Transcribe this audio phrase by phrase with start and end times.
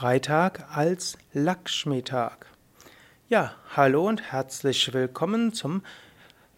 [0.00, 2.46] Freitag als Lakshmi-Tag.
[3.28, 5.82] Ja, hallo und herzlich willkommen zum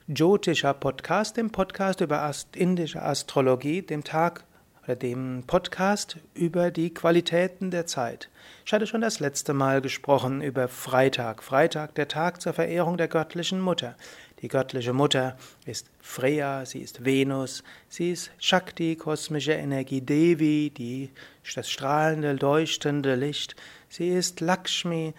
[0.06, 4.44] Jyotisha Podcast, dem Podcast über indische Astrologie, dem Tag
[4.84, 8.28] oder dem Podcast über die Qualitäten der Zeit.
[8.66, 11.42] Ich hatte schon das letzte Mal gesprochen über Freitag.
[11.42, 13.96] Freitag, der Tag zur Verehrung der göttlichen Mutter.
[14.40, 15.36] Die göttliche Mutter
[15.66, 21.10] ist Freya, sie ist Venus, sie ist Shakti, kosmische Energie Devi, die,
[21.54, 23.54] das strahlende, leuchtende Licht.
[23.88, 25.14] Sie ist Lakshmi,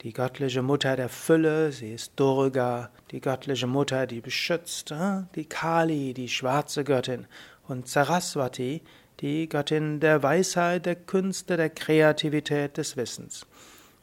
[0.00, 5.46] die göttliche Mutter der Fülle, sie ist Durga, die göttliche Mutter, die beschützt, äh, die
[5.46, 7.26] Kali, die schwarze Göttin
[7.68, 8.82] und Saraswati,
[9.20, 13.46] die Göttin der Weisheit, der Künste, der Kreativität, des Wissens.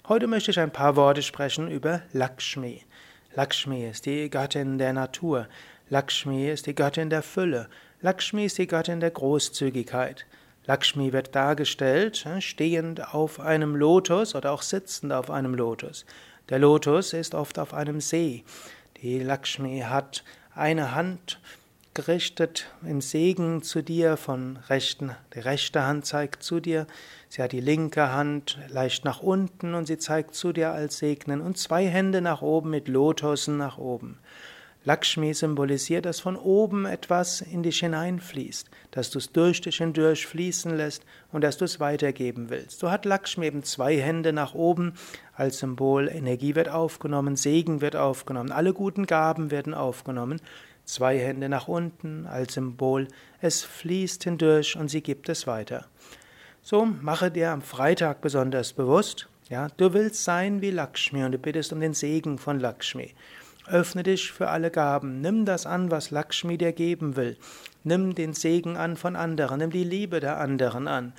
[0.07, 2.81] Heute möchte ich ein paar Worte sprechen über Lakshmi.
[3.35, 5.47] Lakshmi ist die Göttin der Natur.
[5.89, 7.67] Lakshmi ist die Göttin der Fülle.
[8.01, 10.25] Lakshmi ist die Göttin der Großzügigkeit.
[10.65, 16.05] Lakshmi wird dargestellt äh, stehend auf einem Lotus oder auch sitzend auf einem Lotus.
[16.49, 18.43] Der Lotus ist oft auf einem See.
[19.01, 21.39] Die Lakshmi hat eine Hand
[21.93, 26.87] gerichtet im Segen zu dir von rechten, die rechte Hand zeigt zu dir,
[27.27, 31.41] sie hat die linke Hand leicht nach unten und sie zeigt zu dir als Segnen
[31.41, 34.19] und zwei Hände nach oben mit Lotusen nach oben.
[34.83, 40.25] Lakshmi symbolisiert, dass von oben etwas in dich hineinfließt, dass du es durch dich hindurch
[40.25, 42.79] fließen lässt und dass du es weitergeben willst.
[42.79, 44.93] So hat Lakshmi eben zwei Hände nach oben
[45.35, 50.41] als Symbol, Energie wird aufgenommen, Segen wird aufgenommen, alle guten Gaben werden aufgenommen,
[50.83, 53.07] zwei Hände nach unten als Symbol,
[53.39, 55.85] es fließt hindurch und sie gibt es weiter.
[56.63, 61.37] So mache dir am Freitag besonders bewusst, ja, du willst sein wie Lakshmi und du
[61.37, 63.13] bittest um den Segen von Lakshmi.
[63.67, 67.37] Öffne dich für alle Gaben, nimm das an, was Lakshmi dir geben will.
[67.83, 71.13] Nimm den Segen an von anderen, nimm die Liebe der anderen an.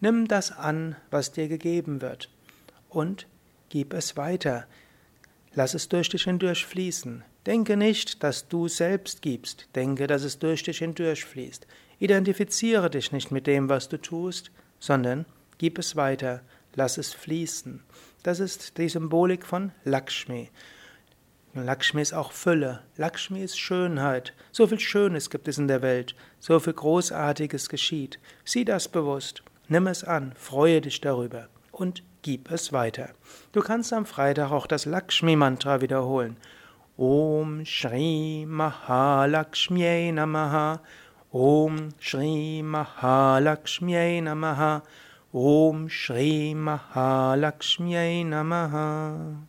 [0.00, 2.30] Nimm das an, was dir gegeben wird.
[2.88, 3.26] Und
[3.68, 4.66] gib es weiter.
[5.54, 7.24] Lass es durch dich hindurch fließen.
[7.46, 9.68] Denke nicht, dass du selbst gibst.
[9.74, 11.66] Denke, dass es durch dich hindurch fließt.
[11.98, 15.26] Identifiziere dich nicht mit dem, was du tust, sondern
[15.58, 16.42] gib es weiter.
[16.74, 17.82] Lass es fließen.
[18.22, 20.50] Das ist die Symbolik von Lakshmi.
[21.54, 22.82] Lakshmi ist auch Fülle.
[22.96, 24.34] Lakshmi ist Schönheit.
[24.52, 26.14] So viel Schönes gibt es in der Welt.
[26.38, 28.18] So viel Großartiges geschieht.
[28.44, 29.42] Sieh das bewusst.
[29.68, 30.32] Nimm es an.
[30.36, 31.48] Freue dich darüber.
[31.72, 33.10] Und gib es weiter.
[33.52, 36.36] Du kannst am Freitag auch das Lakshmi-Mantra wiederholen.
[36.96, 40.80] Om Shri Mahalakshmi Namaha.
[41.32, 44.82] Om Shri Mahalakshmi Namaha.
[45.32, 49.48] Om Shri Mahalakshmi Namaha.